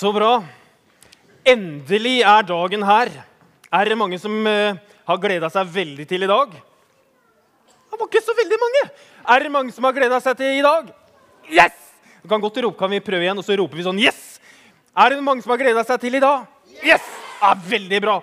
[0.00, 0.38] Så bra.
[1.44, 3.10] Endelig er dagen her.
[3.68, 6.54] Er det mange som eh, har gleda seg veldig til i dag?
[6.56, 8.82] Det var ikke så veldig mange.
[9.34, 10.88] Er det mange som har gleda seg til i dag?
[11.52, 11.76] Yes!
[12.22, 14.38] Du kan godt rope, kan vi prøve igjen, og så roper vi sånn yes!
[14.96, 16.48] Er det mange som har gleda seg til i dag?
[16.80, 17.04] Yes!
[17.42, 18.16] Ja, veldig bra.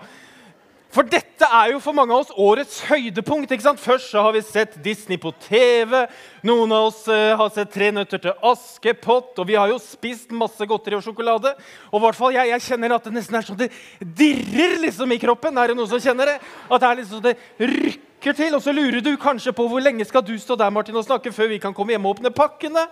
[0.98, 3.52] For dette er jo for mange av oss årets høydepunkt.
[3.54, 3.78] ikke sant?
[3.78, 5.94] Først så har vi sett Disney på TV.
[6.42, 9.38] Noen av oss eh, har sett Tre nøtter til Askepott.
[9.38, 11.54] Og vi har jo spist masse godteri og sjokolade.
[11.92, 13.70] Og i hvert fall jeg, jeg kjenner at det nesten er sånn det
[14.02, 15.62] dirrer liksom i kroppen.
[15.62, 16.40] Er det noen som kjenner det?
[16.66, 18.56] At det er liksom det rykker til.
[18.56, 21.32] Og så lurer du kanskje på hvor lenge skal du stå der Martin, og snakke
[21.32, 22.88] før vi kan komme hjem og åpne pakkene.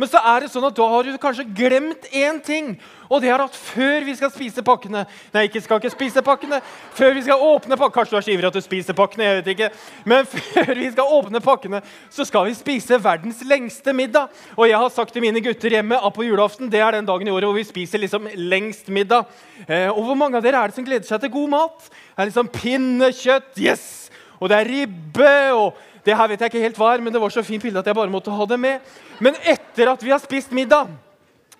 [0.00, 2.70] Men så er det sånn at da har du kanskje glemt én ting.
[3.10, 5.02] Og det er at før vi skal spise pakkene
[5.34, 6.60] Nei, ikke skal ikke spise pakkene.
[6.96, 9.26] Før vi skal åpne pakkene Kanskje du er så ivrig at du spiser pakkene.
[9.26, 9.70] jeg vet ikke.
[10.08, 14.30] Men før vi skal åpne pakkene, så skal vi spise verdens lengste middag.
[14.56, 17.28] Og jeg har sagt til mine gutter hjemme at på julaften det er den dagen
[17.28, 19.26] i året hvor vi spiser liksom lengst middag.
[19.66, 21.90] Eh, og hvor mange av dere er det som gleder seg til god mat?
[21.90, 23.58] Det er liksom pinnekjøtt.
[23.58, 24.09] Yes!
[24.40, 25.36] Og det er ribbe.
[25.52, 27.78] og det her vet jeg ikke helt hva er, men det var så fint bilde
[27.78, 28.80] at jeg bare måtte ha det med.
[29.20, 30.88] Men etter at vi har spist middag,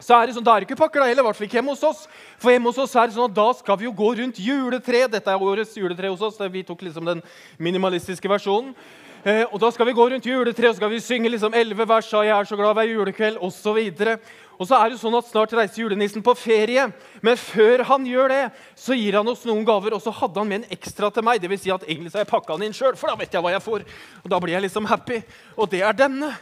[0.01, 1.21] så er det sånn, da er det ikke pakker da heller.
[1.21, 2.07] I hvert fall ikke hjemme hos oss.
[2.41, 5.13] For hjemme hos oss er det sånn at da skal vi jo gå rundt juletreet.
[5.13, 6.41] Dette er årets juletre hos oss.
[6.41, 7.21] Vi tok liksom den
[7.61, 8.73] minimalistiske versjonen.
[9.21, 12.15] Eh, og Da skal vi gå rundt juletreet og skal vi synge liksom elleve vers
[12.15, 14.19] av 'Jeg er så glad hver julekveld' osv.
[14.59, 18.29] Og så er det sånn at Snart reiser julenissen på ferie, men før han gjør
[18.29, 19.93] det, så gir han oss noen gaver.
[19.95, 21.41] Og så hadde han med en ekstra til meg.
[21.41, 23.33] Det vil si at egentlig så har jeg pakka den inn sjøl, for da vet
[23.33, 23.85] jeg hva jeg får.
[24.25, 25.23] Og da blir jeg liksom happy.
[25.57, 26.37] Og det er denne.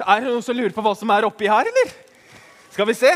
[0.00, 1.92] Er det noen som lurer på hva som er oppi her, eller?
[2.70, 3.12] Skal vi se.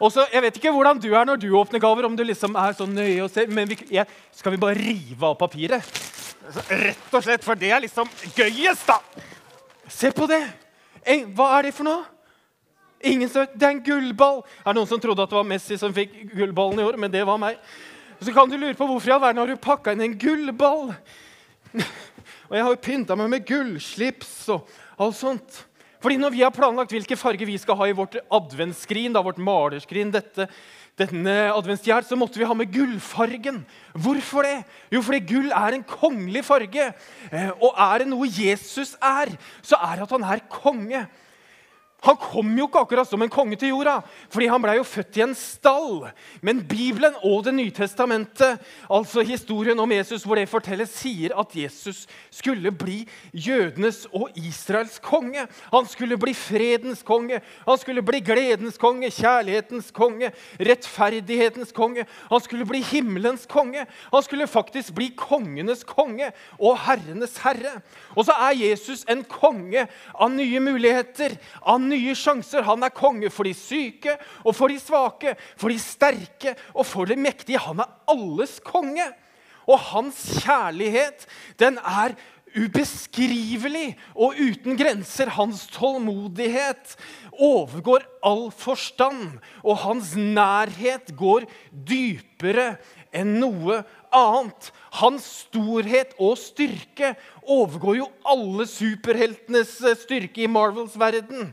[0.00, 2.56] Og så, Jeg vet ikke hvordan du er når du åpner gaver, om du liksom
[2.56, 6.11] er så nøye og ser, men vi, jeg, skal vi bare rive av papiret?
[6.50, 8.98] Rett og slett, for det er liksom gøyest, da.
[9.92, 10.42] Se på det.
[11.36, 12.02] Hva er det for noe?
[13.02, 13.54] Ingen som vet.
[13.58, 14.42] Det er en gullball.
[14.62, 16.98] Er det noen som trodde at det var Messi som fikk gullballen i år?
[17.00, 17.58] Men det var meg.
[18.22, 20.92] Så kan du lure på hvorfor i all verden har du pakka inn en gullball.
[21.72, 24.70] Og jeg har jo pynta meg med gullslips og
[25.02, 25.62] alt sånt.
[26.02, 30.10] Fordi når vi har planlagt hvilke farger vi skal ha i vårt adventsskrin, vårt malerskrin,
[30.14, 30.48] dette,
[31.00, 33.62] denne adventstjern, så måtte vi ha med gullfargen.
[33.94, 34.58] Hvorfor det?
[34.92, 36.90] Jo, fordi gull er en kongelig farge.
[37.32, 39.32] Eh, og er det noe Jesus er,
[39.64, 41.06] så er det at han er konge.
[42.02, 44.00] Han kom jo ikke akkurat som en konge til jorda,
[44.32, 46.08] fordi han ble jo født i en stall.
[46.42, 48.58] Men Bibelen og Det nye testamentet,
[48.90, 53.02] altså historien om Jesus, hvor det fortelles, sier at Jesus skulle bli
[53.34, 55.46] jødenes og Israels konge.
[55.72, 62.06] Han skulle bli fredens konge, han skulle bli gledens konge, kjærlighetens konge, rettferdighetens konge.
[62.30, 63.86] Han skulle bli himmelens konge.
[64.12, 67.78] Han skulle faktisk bli kongenes konge og herrenes herre.
[68.16, 71.38] Og så er Jesus en konge av nye muligheter.
[71.62, 72.64] av nye nye sjanser.
[72.66, 77.08] Han er konge for de syke og for de svake, for de sterke og for
[77.08, 77.62] de mektige.
[77.62, 79.06] Han er alles konge.
[79.70, 81.26] Og hans kjærlighet,
[81.60, 82.16] den er
[82.52, 85.30] ubeskrivelig og uten grenser.
[85.32, 86.96] Hans tålmodighet
[87.32, 92.76] overgår all forstand, og hans nærhet går dypere
[93.14, 93.82] enn noe
[94.12, 94.70] annet.
[95.00, 101.52] Hans storhet og styrke overgår jo alle superheltenes styrke i Marvels verden.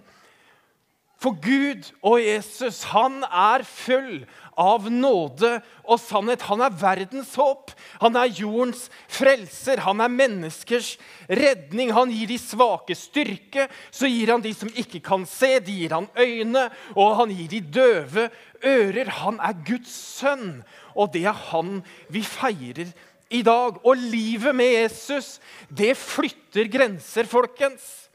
[1.19, 4.22] For Gud og Jesus han er full
[4.59, 6.46] av nåde og sannhet.
[6.47, 7.74] Han er verdens håp.
[8.00, 9.81] Han er jordens frelser.
[9.84, 10.94] Han er menneskers
[11.28, 11.91] redning.
[11.96, 13.68] Han gir de svake styrke.
[13.91, 16.69] Så gir han de som ikke kan se, de gir han øyne.
[16.96, 18.30] Og han gir de døve
[18.63, 19.12] ører.
[19.19, 20.62] Han er Guds sønn,
[20.96, 21.81] og det er han
[22.12, 22.96] vi feirer
[23.30, 23.80] i dag.
[23.84, 25.38] Og livet med Jesus,
[25.68, 28.07] det flytter grenser, folkens.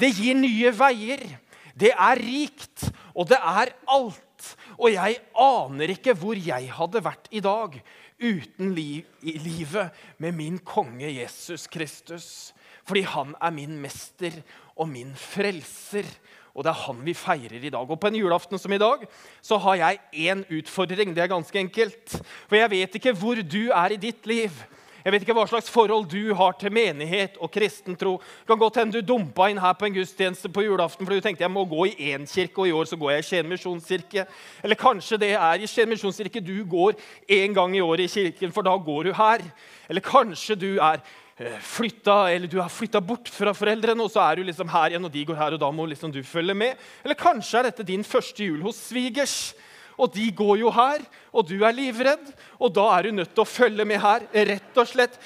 [0.00, 1.24] Det gir nye veier.
[1.74, 4.20] Det er rikt, og det er alt.
[4.78, 7.78] Og jeg aner ikke hvor jeg hadde vært i dag
[8.22, 12.28] uten liv, i livet med min konge Jesus Kristus.
[12.84, 14.36] Fordi han er min mester
[14.76, 16.06] og min frelser.
[16.54, 17.82] Og det er han vi feirer i dag.
[17.82, 19.02] Og på en julaften som i dag
[19.42, 20.00] så har jeg
[20.30, 21.14] én utfordring.
[21.14, 22.18] Det er ganske enkelt.
[22.46, 24.52] For jeg vet ikke hvor du er i ditt liv.
[25.04, 28.14] Jeg vet ikke hva slags forhold du har til menighet og kristen tro.
[28.16, 31.26] Det kan godt hende du dumpa inn her på en gudstjeneste på julaften fordi du
[31.26, 33.50] tenkte jeg må gå i én kirke, og i år så går jeg i Skien
[33.50, 34.24] misjonskirke.
[34.64, 36.96] Eller kanskje det er i Skien misjonskirke du går
[37.28, 39.44] én gang i året i kirken, for da går du her.
[39.92, 41.02] Eller kanskje du er
[41.36, 44.94] eh, flytta, eller du har flytta bort fra foreldrene, og så er du liksom her
[44.94, 46.80] igjen, og de går her, og da må liksom du følge med.
[47.04, 49.52] Eller kanskje er dette din første jul hos svigers.
[49.98, 53.44] Og de går jo her, og du er livredd, og da er du nødt til
[53.44, 54.26] å følge med her.
[54.34, 55.18] rett og slett.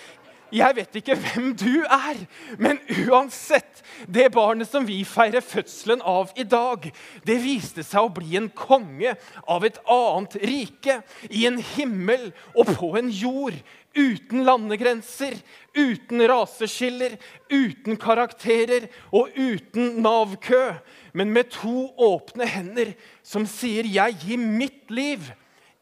[0.55, 2.21] Jeg vet ikke hvem du er,
[2.56, 6.87] men uansett Det barnet som vi feirer fødselen av i dag,
[7.27, 9.17] det viste seg å bli en konge
[9.50, 11.00] av et annet rike.
[11.29, 13.59] I en himmel og på en jord.
[13.99, 15.35] Uten landegrenser,
[15.75, 17.17] uten raseskiller,
[17.51, 20.79] uten karakterer og uten Nav-kø.
[21.12, 25.33] Men med to åpne hender som sier 'Jeg gir mitt liv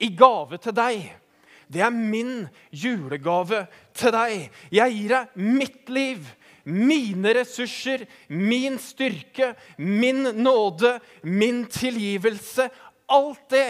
[0.01, 1.12] i gave til deg'.
[1.73, 3.65] Det er min julegave
[3.97, 4.51] til deg.
[4.71, 6.27] Jeg gir deg mitt liv,
[6.67, 12.69] mine ressurser, min styrke, min nåde, min tilgivelse.
[13.11, 13.69] Alt det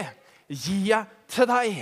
[0.49, 1.81] gir jeg til deg.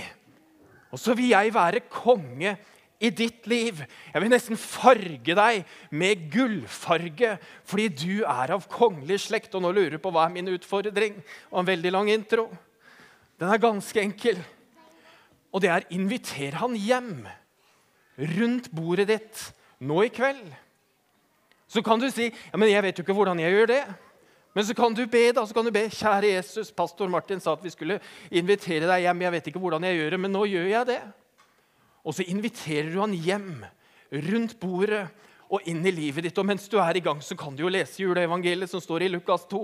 [0.92, 2.56] Og så vil jeg være konge
[3.00, 3.82] i ditt liv.
[4.12, 7.36] Jeg vil nesten farge deg med gullfarge
[7.68, 9.54] fordi du er av kongelig slekt.
[9.54, 11.18] Og nå lurer du på hva er min utfordring.
[11.52, 12.48] Og en veldig lang intro.
[13.36, 14.40] Den er ganske enkel.
[15.52, 17.26] Og det er inviter han hjem
[18.16, 19.42] rundt bordet ditt
[19.80, 20.46] nå i kveld.
[21.68, 23.94] Så kan du si ja, men 'Jeg vet jo ikke hvordan jeg gjør det'.
[24.54, 27.52] Men så kan du be, da, så kan du be, 'Kjære Jesus, pastor Martin sa
[27.52, 28.00] at vi skulle
[28.30, 31.12] invitere deg hjem.' 'Jeg vet ikke hvordan jeg gjør det, men nå gjør jeg det.'
[32.04, 33.64] Og så inviterer du han hjem
[34.12, 35.08] rundt bordet
[35.50, 36.38] og inn i livet ditt.
[36.38, 39.08] Og mens du er i gang, så kan du jo lese juleevangeliet som står i
[39.08, 39.60] Lukas 2.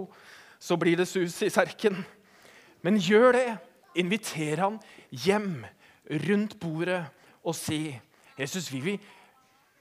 [0.58, 2.04] Så blir det sus i serken.
[2.82, 3.58] Men gjør det.
[3.98, 4.78] Inviter han
[5.10, 5.64] hjem
[6.26, 7.04] rundt bordet
[7.42, 7.92] og si
[8.38, 9.00] Jesus, vi vil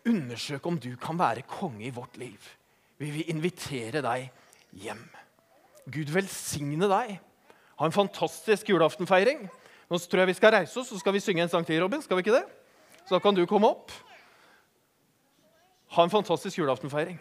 [0.07, 2.39] undersøke om du kan være konge i vårt liv.
[2.97, 4.27] Vi vil invitere deg
[4.83, 5.01] hjem.
[5.91, 7.17] Gud velsigne deg.
[7.79, 9.47] Ha en fantastisk julaftenfeiring.
[9.89, 12.01] Nå tror jeg vi skal reise oss, så skal vi synge en sang til, Robin.
[12.01, 12.45] Skal vi ikke det?
[13.05, 13.91] Så da kan du komme opp.
[15.95, 17.17] Ha en fantastisk julaftenfeiring.